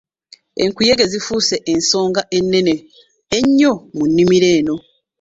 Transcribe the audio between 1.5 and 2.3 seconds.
ensonga